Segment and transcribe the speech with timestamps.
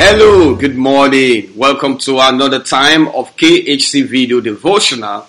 [0.00, 1.50] Hello, good morning.
[1.56, 5.22] Welcome to another time of KHC video devotional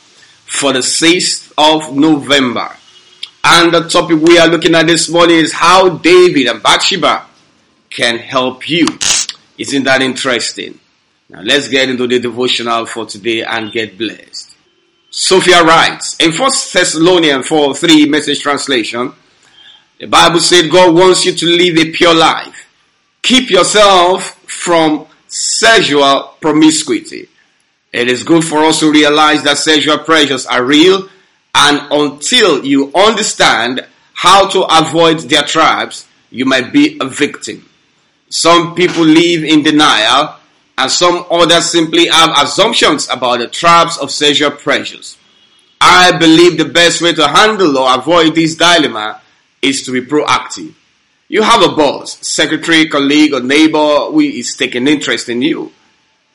[0.46, 2.70] for the 6th of November.
[3.44, 7.26] And the topic we are looking at this morning is how David and Bathsheba
[7.90, 8.86] can help you.
[9.58, 10.80] Isn't that interesting?
[11.30, 14.56] Now let's get into the devotional for today and get blessed.
[15.10, 16.40] Sophia writes in 1
[16.72, 19.14] Thessalonians 4 3 message translation,
[20.00, 22.59] the Bible said God wants you to live a pure life.
[23.22, 27.28] Keep yourself from sexual promiscuity.
[27.92, 31.10] It is good for us to realize that sexual pressures are real
[31.56, 37.68] and until you understand how to avoid their traps, you might be a victim.
[38.30, 40.36] Some people live in denial
[40.78, 45.18] and some others simply have assumptions about the traps of sexual pressures.
[45.82, 49.22] I believe the best way to handle or avoid this dilemma
[49.62, 50.74] is to be proactive.
[51.32, 55.72] You have a boss, secretary, colleague, or neighbor who is taking interest in you.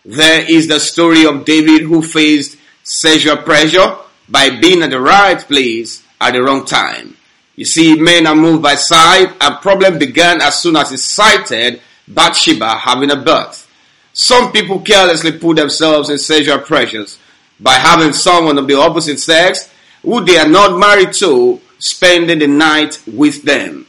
[0.04, 3.96] There is the story of David who faced sexual pressure
[4.28, 7.16] by being at the right place at the wrong time.
[7.56, 11.80] You see, men are moved by sight, and problem began as soon as he sighted
[12.06, 13.68] Bathsheba having a birth.
[14.12, 17.18] Some people carelessly put themselves in sexual pressures
[17.58, 19.72] by having someone of the opposite sex
[20.02, 23.88] who they are not married to spending the night with them.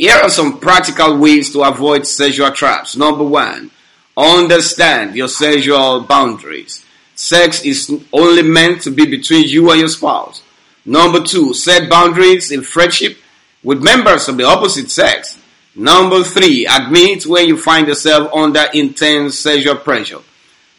[0.00, 2.96] Here are some practical ways to avoid sexual traps.
[2.96, 3.70] Number one,
[4.16, 6.82] understand your sexual boundaries.
[7.14, 10.42] Sex is only meant to be between you and your spouse.
[10.86, 13.18] Number two, set boundaries in friendship
[13.62, 15.38] with members of the opposite sex.
[15.74, 20.20] Number three, admit when you find yourself under intense sexual pressure.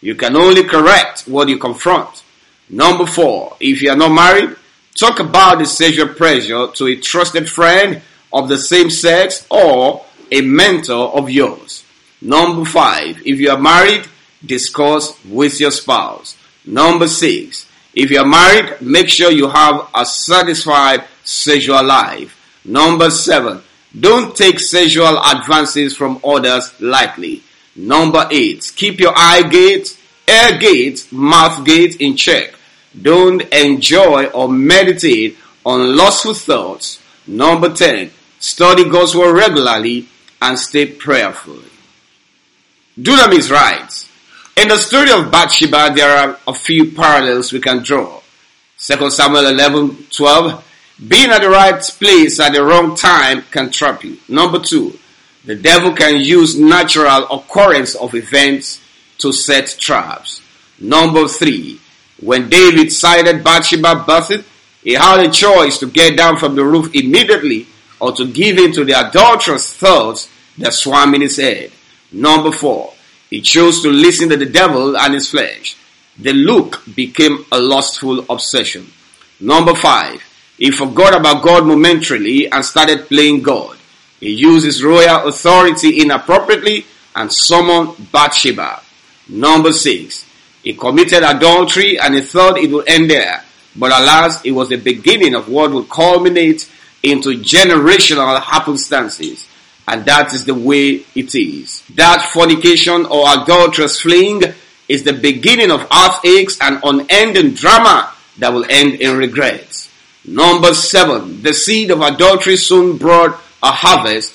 [0.02, 2.24] You can only correct what you confront.
[2.72, 4.56] Number four, if you are not married,
[4.96, 8.02] talk about the sexual pressure to a trusted friend
[8.34, 11.84] of the same sex or a mentor of yours.
[12.22, 14.06] Number five, if you are married,
[14.46, 16.38] discuss with your spouse.
[16.66, 22.38] Number six, if you are married, make sure you have a satisfied sexual life.
[22.64, 23.62] Number seven,
[24.00, 27.44] don't take sexual advances from others lightly.
[27.76, 29.98] Number eight, keep your eye gate,
[30.28, 32.54] ear gate, mouth gate in check.
[33.00, 37.02] Don't enjoy or meditate on lustful thoughts.
[37.28, 40.08] Number 10, study God's word regularly
[40.42, 41.60] and stay prayerful.
[43.00, 44.10] Dunam is right.
[44.58, 48.20] In the story of Bathsheba, there are a few parallels we can draw.
[48.80, 50.68] 2 Samuel 11, 12,
[51.08, 54.18] being at the right place at the wrong time can trap you.
[54.28, 54.98] Number two,
[55.46, 58.82] the devil can use natural occurrence of events
[59.20, 60.42] to set traps.
[60.80, 61.80] Number three,
[62.20, 64.44] when David sighted Bathsheba birthed,
[64.84, 67.68] he had a choice to get down from the roof immediately
[68.02, 71.72] or to give in to the adulterous thoughts that swam in his head.
[72.12, 72.94] Number four,
[73.30, 75.78] he chose to listen to the devil and his flesh.
[76.18, 78.92] The look became a lustful obsession.
[79.40, 80.22] Number five,
[80.58, 83.78] he forgot about God momentarily and started playing God.
[84.20, 86.86] He used his royal authority inappropriately
[87.16, 88.82] and summoned Bathsheba.
[89.30, 90.26] Number six,
[90.64, 93.44] he committed adultery and he thought it would end there.
[93.76, 96.70] But alas, it was the beginning of what would culminate
[97.04, 99.48] into generational happenstances.
[99.88, 101.84] And that is the way it is.
[101.96, 104.42] That fornication or adulterous fling
[104.88, 109.90] is the beginning of heartaches and unending drama that will end in regrets.
[110.26, 114.34] Number seven, the seed of adultery soon brought a harvest,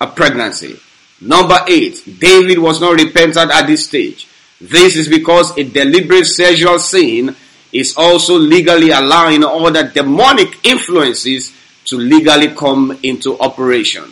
[0.00, 0.78] a pregnancy.
[1.20, 4.28] Number eight, David was not repentant at this stage.
[4.60, 7.34] This is because a deliberate sexual sin
[7.72, 11.52] is also legally allowing all the demonic influences
[11.86, 14.04] to legally come into operation.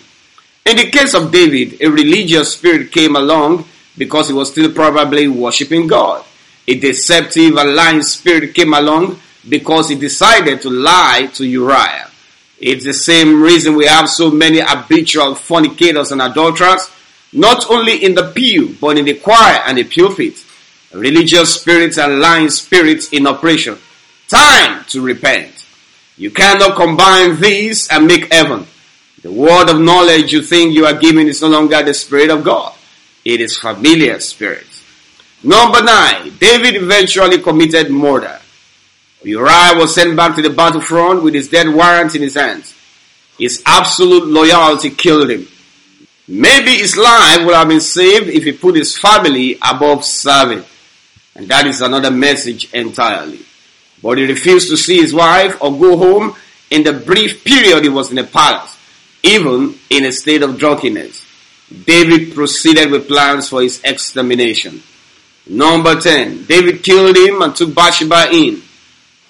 [0.67, 3.65] In the case of David, a religious spirit came along
[3.97, 6.25] because he was still probably worshiping God.
[6.69, 12.11] A deceptive and lying spirit came along because he decided to lie to Uriah.
[12.59, 16.91] It's the same reason we have so many habitual fornicators and adulterers
[17.33, 20.45] not only in the pew, but in the choir and the pulpit.
[20.93, 23.79] Religious spirits and lying spirits in operation.
[24.29, 25.60] Time to repent.
[26.21, 28.67] You cannot combine these and make heaven.
[29.23, 32.45] The word of knowledge you think you are giving is no longer the Spirit of
[32.45, 32.75] God.
[33.25, 34.67] It is familiar spirit.
[35.43, 38.39] Number nine, David eventually committed murder.
[39.23, 42.75] Uriah was sent back to the battlefront with his dead warrant in his hands.
[43.39, 45.49] His absolute loyalty killed him.
[46.29, 50.65] Maybe his life would have been saved if he put his family above serving.
[51.35, 53.41] And that is another message entirely.
[54.03, 56.37] But he refused to see his wife or go home
[56.71, 58.77] in the brief period he was in the palace,
[59.23, 61.27] even in a state of drunkenness.
[61.85, 64.83] David proceeded with plans for his extermination.
[65.47, 68.63] Number 10, David killed him and took Bathsheba in.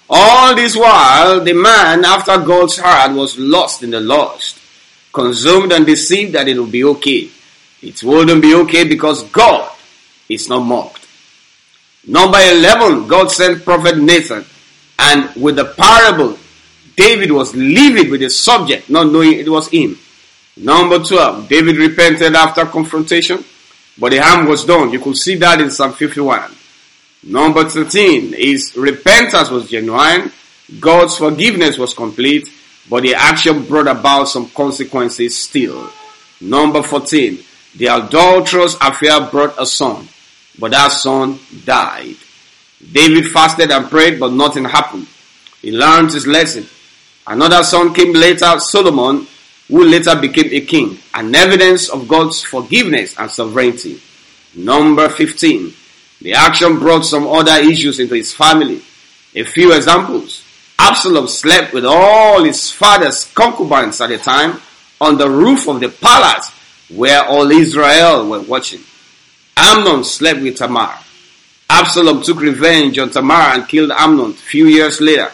[0.09, 4.59] All this while, the man after God's heart was lost in the lust,
[5.13, 7.29] consumed and deceived that it would be okay.
[7.81, 9.71] It wouldn't be okay because God
[10.29, 11.07] is not mocked.
[12.05, 14.45] Number 11, God sent prophet Nathan
[15.01, 16.37] and with the parable,
[16.95, 19.97] David was livid with the subject, not knowing it was him.
[20.57, 23.43] Number 12, David repented after confrontation,
[23.97, 24.91] but the harm was done.
[24.91, 26.55] You could see that in Psalm 51.
[27.23, 30.31] Number 13, his repentance was genuine,
[30.79, 32.49] God's forgiveness was complete,
[32.89, 35.89] but the action brought about some consequences still.
[36.39, 37.39] Number 14,
[37.75, 40.07] the adulterous affair brought a son,
[40.59, 42.15] but that son died.
[42.91, 45.07] David fasted and prayed, but nothing happened.
[45.61, 46.65] He learned his lesson.
[47.27, 49.27] Another son came later, Solomon,
[49.67, 54.01] who later became a king, an evidence of God's forgiveness and sovereignty.
[54.55, 55.73] Number 15.
[56.21, 58.81] The action brought some other issues into his family.
[59.33, 60.43] A few examples.
[60.77, 64.59] Absalom slept with all his father's concubines at the time
[64.99, 66.49] on the roof of the palace
[66.89, 68.81] where all Israel were watching.
[69.55, 70.97] Amnon slept with Tamar.
[71.73, 75.31] Absalom took revenge on Tamar and killed Amnon a few years later.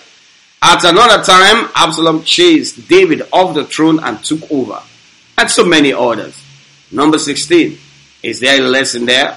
[0.61, 4.79] At another time, Absalom chased David off the throne and took over.
[5.35, 6.39] And so many others.
[6.91, 7.79] Number 16.
[8.21, 9.35] Is there a lesson there?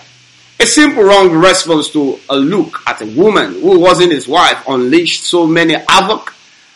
[0.60, 5.22] A simple wrong response to a look at a woman who wasn't his wife unleashed
[5.22, 6.34] so many havoc,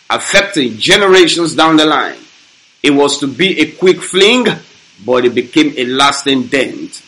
[0.08, 2.16] affecting generations down the line.
[2.82, 4.46] It was to be a quick fling,
[5.04, 7.02] but it became a lasting dent.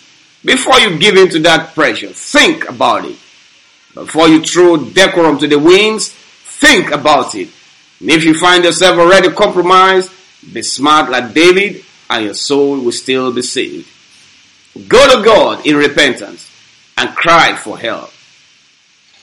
[0.47, 3.19] Before you give in to that pressure, think about it.
[3.93, 6.15] Before you throw decorum to the winds,
[6.57, 7.51] Think about it.
[8.01, 10.11] And if you find yourself already compromised,
[10.55, 13.87] be smart like David and your soul will still be saved.
[14.89, 16.51] Go to God in repentance
[16.97, 18.11] and cry for help.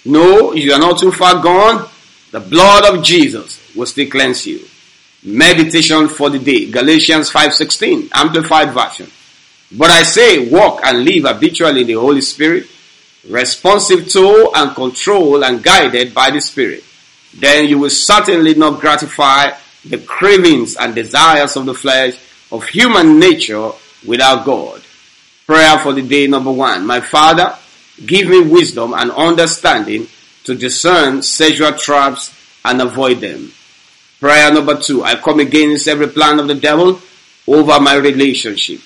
[0.05, 1.89] No, you are not too far gone.
[2.29, 4.59] The blood of Jesus will still cleanse you.
[5.23, 6.69] Meditation for the day.
[6.69, 9.09] Galatians 5.16, Amplified Version.
[9.75, 12.67] But I say, walk and live habitually in the Holy Spirit,
[13.27, 16.83] responsive to and controlled and guided by the Spirit
[17.33, 19.51] then you will certainly not gratify
[19.85, 22.15] the cravings and desires of the flesh
[22.51, 23.71] of human nature
[24.05, 24.81] without God.
[25.45, 26.85] Prayer for the day number one.
[26.85, 27.57] My Father,
[28.05, 30.07] give me wisdom and understanding
[30.45, 32.33] to discern sexual traps
[32.63, 33.51] and avoid them.
[34.19, 35.03] Prayer number two.
[35.03, 37.01] I come against every plan of the devil
[37.47, 38.79] over my relationship.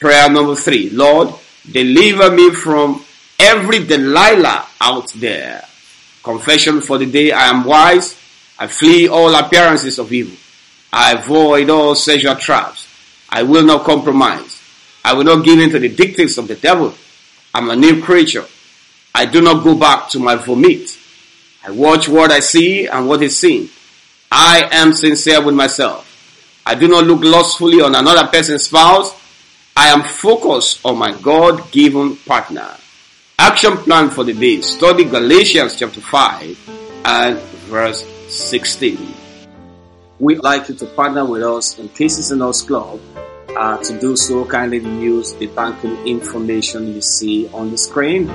[0.00, 0.90] Prayer number three.
[0.90, 1.34] Lord,
[1.70, 3.04] deliver me from
[3.38, 5.64] every Delilah out there.
[6.22, 8.14] Confession for the day I am wise.
[8.58, 10.36] I flee all appearances of evil.
[10.92, 12.86] I avoid all sexual traps.
[13.28, 14.62] I will not compromise.
[15.04, 16.94] I will not give in to the dictates of the devil.
[17.54, 18.44] I'm a new creature.
[19.14, 20.98] I do not go back to my vomit.
[21.66, 23.70] I watch what I see and what is seen.
[24.30, 26.02] I am sincere with myself.
[26.66, 29.14] I do not look lustfully on another person's spouse.
[29.78, 32.66] I am focused on my God-given partner.
[33.38, 34.62] Action plan for the day.
[34.62, 37.38] Study Galatians chapter 5 and
[37.68, 38.96] verse 16.
[40.18, 42.98] We'd like you to partner with us in Kisses and Hugs Club.
[43.54, 48.30] Uh, to do so, kindly use the banking information you see on the screen.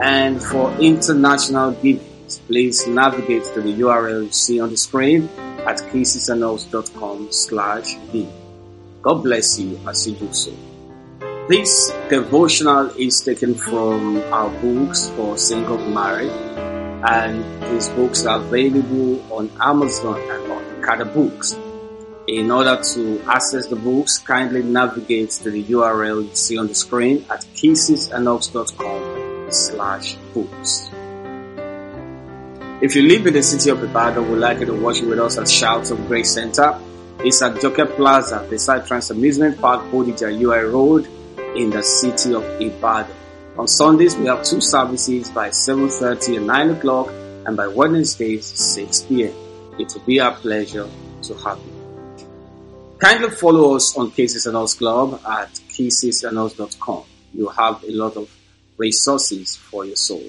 [0.00, 5.28] And for international givings, please navigate to the URL you see on the screen
[5.66, 8.32] at kissesandhugs.com slash give.
[9.02, 10.50] God bless you as you do so.
[11.48, 16.28] This devotional is taken from our books for single married,
[17.08, 21.56] and these books are available on Amazon and on Kada Books.
[22.26, 26.74] In order to access the books, kindly navigate to the URL you see on the
[26.74, 30.90] screen at kissesandhugs.com slash books.
[32.82, 35.38] If you live in the city of Ibadan, we'd like you to watch with us
[35.38, 36.78] at Shouts of Grace Center.
[37.20, 41.08] It's at Joker Plaza, beside Trans Amusement Park, Bodija UI Road,
[41.56, 43.14] in the city of Ibadan.
[43.58, 47.08] On Sundays, we have two services by 7.30 and 9 o'clock
[47.46, 49.34] and by Wednesdays, 6 p.m.
[49.78, 50.88] It will be our pleasure
[51.22, 51.78] to have you.
[52.98, 57.04] Kindly follow us on Kisses and Hugs Club at kissesandhugs.com.
[57.32, 58.28] You have a lot of
[58.76, 60.24] resources for your soul.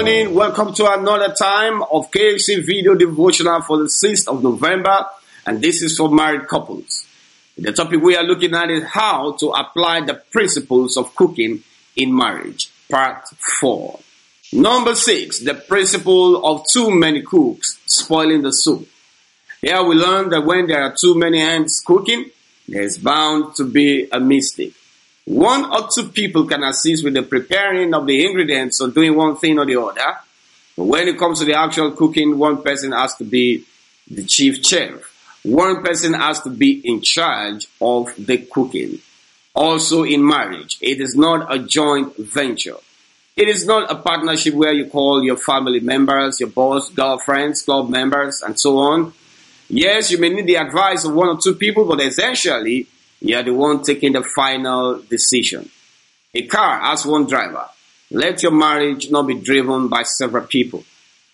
[0.00, 0.34] Morning.
[0.34, 5.04] Welcome to another time of KHC video devotional for the 6th of November.
[5.44, 7.06] and this is for married couples.
[7.58, 11.62] The topic we are looking at is how to apply the principles of cooking
[11.96, 13.28] in marriage, part
[13.60, 14.00] 4.
[14.54, 18.88] Number 6, the principle of too many cooks spoiling the soup.
[19.60, 22.24] Here we learn that when there are too many hands cooking,
[22.66, 24.72] there's bound to be a mistake.
[25.24, 29.36] One or two people can assist with the preparing of the ingredients or doing one
[29.36, 30.16] thing or the other.
[30.76, 33.64] But when it comes to the actual cooking, one person has to be
[34.10, 34.92] the chief chef.
[35.42, 38.98] One person has to be in charge of the cooking.
[39.54, 42.76] Also in marriage, it is not a joint venture.
[43.36, 47.88] It is not a partnership where you call your family members, your boss, girlfriends, club
[47.88, 49.12] members, and so on.
[49.68, 52.86] Yes, you may need the advice of one or two people, but essentially,
[53.20, 55.68] you are the one taking the final decision.
[56.34, 57.66] A car has one driver.
[58.10, 60.84] Let your marriage not be driven by several people.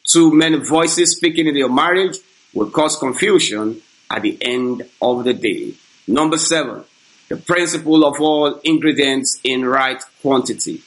[0.05, 2.19] Too many voices speaking in your marriage
[2.55, 5.75] will cause confusion at the end of the day.
[6.07, 6.85] Number seven,
[7.28, 10.83] the principle of all ingredients in right quantity.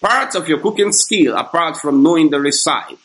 [0.00, 2.96] Part of your cooking skill, apart from knowing the recipe,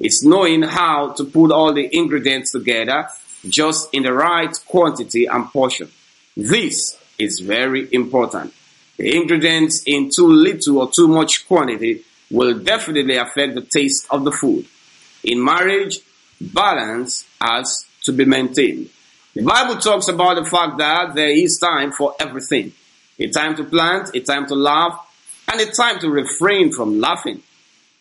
[0.00, 3.08] is knowing how to put all the ingredients together
[3.48, 5.90] just in the right quantity and portion.
[6.36, 8.52] This is very important.
[8.96, 14.24] The ingredients in too little or too much quantity will definitely affect the taste of
[14.24, 14.66] the food.
[15.22, 16.00] In marriage,
[16.40, 18.90] balance has to be maintained.
[19.34, 22.72] The Bible talks about the fact that there is time for everything.
[23.18, 24.98] A time to plant, a time to laugh,
[25.50, 27.42] and a time to refrain from laughing.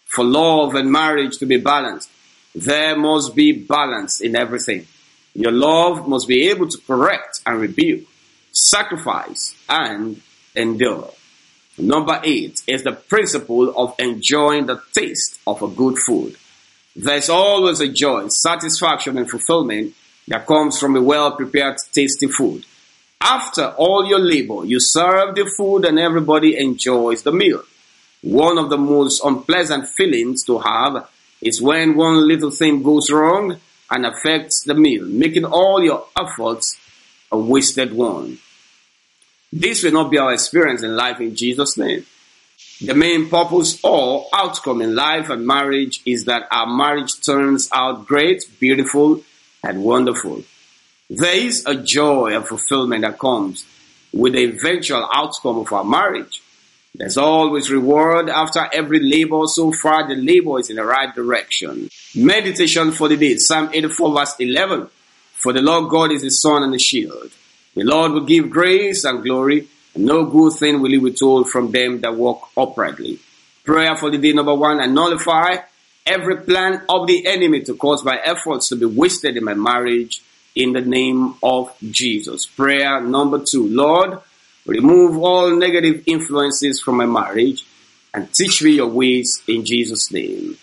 [0.05, 2.09] For love and marriage to be balanced,
[2.53, 4.85] there must be balance in everything.
[5.33, 8.05] Your love must be able to correct and rebuke,
[8.53, 10.21] sacrifice and
[10.55, 11.11] endure.
[11.77, 16.37] Number eight is the principle of enjoying the taste of a good food.
[16.95, 19.95] There's always a joy, satisfaction and fulfillment
[20.27, 22.65] that comes from a well prepared, tasty food.
[23.19, 27.63] After all your labor, you serve the food and everybody enjoys the meal.
[28.21, 31.09] One of the most unpleasant feelings to have
[31.41, 36.79] is when one little thing goes wrong and affects the meal, making all your efforts
[37.31, 38.37] a wasted one.
[39.55, 42.07] This will not be our experience in life in Jesus' name.
[42.81, 48.07] The main purpose or outcome in life and marriage is that our marriage turns out
[48.07, 49.21] great, beautiful,
[49.63, 50.43] and wonderful.
[51.07, 53.63] There is a joy and fulfillment that comes
[54.11, 56.41] with the eventual outcome of our marriage.
[56.95, 59.45] There's always reward after every labor.
[59.45, 61.89] So far, the labor is in the right direction.
[62.15, 63.37] Meditation for the day.
[63.37, 64.87] Psalm 84 verse 11.
[65.33, 67.31] For the Lord God is the sun and the shield.
[67.75, 71.71] The Lord will give grace and glory, and no good thing will he withhold from
[71.71, 73.19] them that walk uprightly.
[73.63, 75.55] Prayer for the day number one and nullify
[76.05, 80.21] every plan of the enemy to cause my efforts to be wasted in my marriage
[80.55, 82.45] in the name of Jesus.
[82.45, 83.67] Prayer number two.
[83.67, 84.19] Lord,
[84.65, 87.65] remove all negative influences from my marriage
[88.13, 90.57] and teach me your ways in Jesus' name.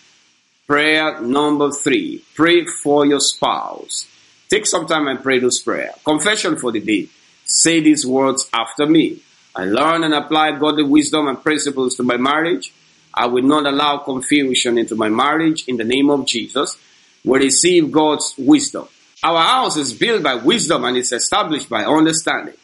[0.67, 2.23] Prayer number three.
[2.35, 4.07] Pray for your spouse.
[4.51, 5.93] Take some time and pray this prayer.
[6.03, 7.07] Confession for the day.
[7.45, 9.21] Say these words after me.
[9.55, 12.73] I learn and apply godly wisdom and principles to my marriage
[13.13, 16.77] I will not allow confusion into my marriage in the name of Jesus.
[17.25, 18.87] We receive God's wisdom.
[19.23, 22.55] Our house is built by wisdom and is established by understanding.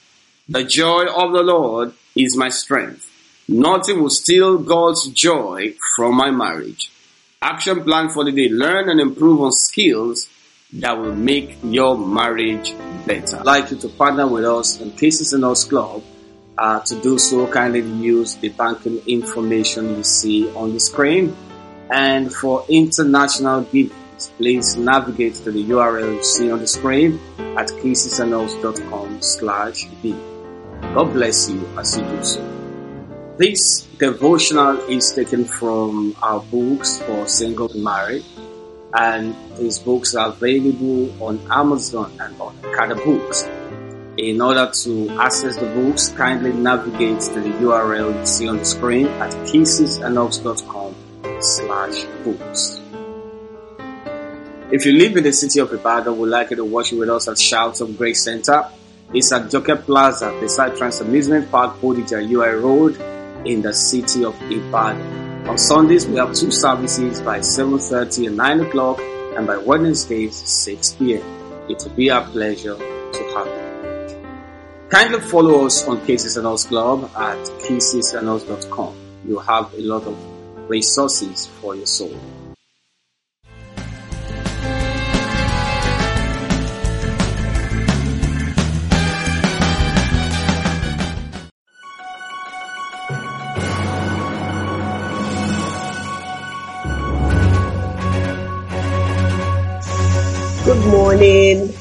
[0.50, 3.12] The joy of the Lord is my strength.
[3.48, 6.92] Nothing will steal God's joy from my marriage.
[7.42, 8.50] Action plan for the day.
[8.50, 10.28] Learn and improve on skills
[10.74, 12.74] that will make your marriage
[13.06, 13.38] better.
[13.38, 16.04] I'd like you to partner with us in Cases in Us Club
[16.58, 21.36] uh, to do so, kindly use the banking information you see on the screen.
[21.92, 27.68] And for international givings, please navigate to the URL you see on the screen at
[27.68, 30.16] kissesandhugs.com slash B.
[30.82, 32.42] God bless you as you do so.
[33.38, 38.26] This devotional is taken from our books for single married,
[38.94, 43.48] and these books are available on Amazon and on Okada Books.
[44.18, 48.66] In order to access the books, kindly navigate to the URL you see on the
[48.66, 50.96] screen at kissesandhugs.com
[51.40, 52.82] slash books.
[54.72, 57.10] If you live in the city of Ibadan, we'd like you to watch it with
[57.10, 58.68] us at Shouts of Grace Center.
[59.14, 63.00] It's at Joker Plaza, beside Trans Amusement Park, Bodija UI Road,
[63.48, 65.17] in the city of Ibadan.
[65.48, 70.94] On Sundays, we have two services by 7.30 and 9 o'clock, and by Wednesdays, 6
[70.94, 71.24] p.m.
[71.70, 74.88] It will be our pleasure to have you.
[74.90, 78.96] Kindly follow us on Kisses and Hugs Club at kissesandhugs.com.
[79.26, 80.18] You have a lot of
[80.70, 82.16] resources for your soul.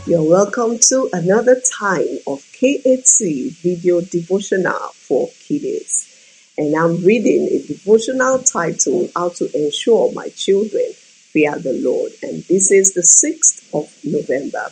[0.06, 6.52] You're welcome to another time of KHC video devotional for kiddies.
[6.58, 12.12] And I'm reading a devotional titled How to Ensure My Children Fear the Lord.
[12.22, 14.70] And this is the 6th of November.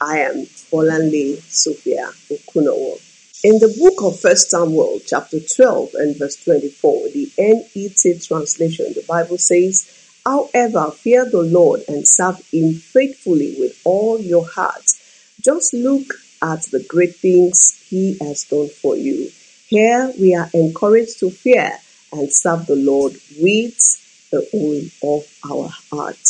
[0.00, 2.98] I am Bolanle Sophia Okunowo.
[3.44, 9.04] In the book of 1 Samuel, chapter 12 and verse 24, the NET translation, the
[9.06, 9.99] Bible says,
[10.30, 14.92] However, fear the Lord and serve Him faithfully with all your heart.
[15.40, 16.06] Just look
[16.40, 19.32] at the great things He has done for you.
[19.66, 21.72] Here we are encouraged to fear
[22.12, 23.76] and serve the Lord with
[24.30, 26.22] the whole of our heart.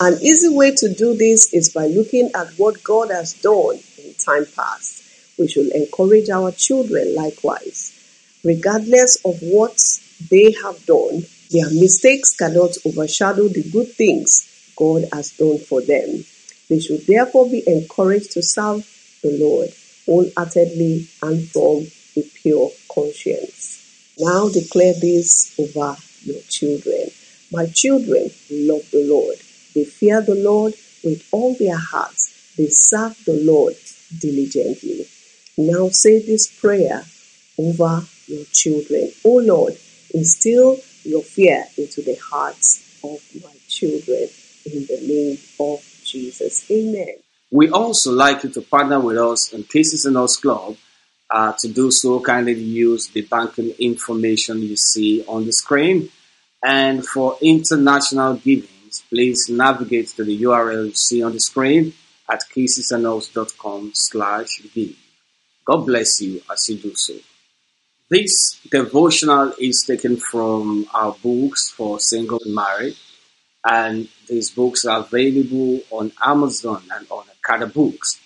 [0.00, 4.14] An easy way to do this is by looking at what God has done in
[4.14, 5.04] time past.
[5.38, 7.92] We should encourage our children likewise.
[8.42, 9.78] Regardless of what
[10.30, 16.24] they have done, their mistakes cannot overshadow the good things God has done for them.
[16.68, 18.86] They should therefore be encouraged to serve
[19.22, 19.70] the Lord
[20.06, 21.86] wholeheartedly and from
[22.16, 24.14] a pure conscience.
[24.18, 27.10] Now declare this over your children.
[27.52, 29.36] My children love the Lord.
[29.74, 30.74] They fear the Lord
[31.04, 32.54] with all their hearts.
[32.56, 33.76] They serve the Lord
[34.18, 35.06] diligently.
[35.58, 37.04] Now say this prayer
[37.58, 39.12] over your children.
[39.24, 39.76] O Lord,
[40.12, 44.28] instill your fear into the hearts of my children
[44.64, 46.70] in the name of Jesus.
[46.70, 47.14] Amen.
[47.50, 50.76] We also like you to partner with us in Kisses and Hugs Club.
[51.30, 56.10] Uh, to do so, kindly use the banking information you see on the screen.
[56.64, 61.92] And for international givings, please navigate to the URL you see on the screen
[62.28, 64.96] at kissesandhugs.com slash give.
[65.64, 67.14] God bless you as you do so.
[68.08, 72.96] This devotional is taken from our books for single and married,
[73.68, 78.20] and these books are available on Amazon and on Okada Books.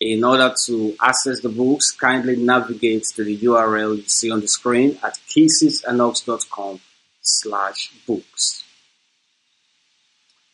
[0.00, 4.46] In order to access the books, kindly navigate to the URL you see on the
[4.46, 6.78] screen at kissesandhugs.com
[7.20, 8.62] slash books.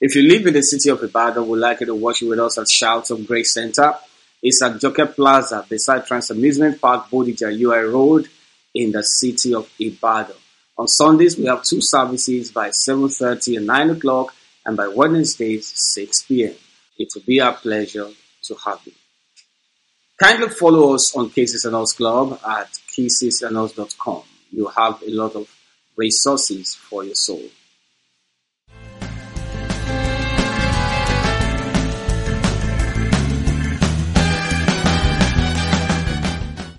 [0.01, 2.39] If you live in the city of Ibadan, we'd like you to watch it with
[2.39, 3.95] us at Shouts of Grace Center.
[4.43, 8.29] It's at Joker Plaza beside Trans Amusement Park, Bodija, UI Road,
[8.75, 10.37] in the city of Ibadan.
[10.77, 14.35] On Sundays, we have two services by 7.30 and 9 o'clock,
[14.67, 16.55] and by Wednesdays, 6 p.m.
[16.99, 18.09] It will be our pleasure
[18.45, 18.93] to have you.
[20.19, 24.23] Kindly follow us on Kisses and Hugs Club at kissesandhugs.com.
[24.51, 25.49] You have a lot of
[25.97, 27.43] resources for your soul.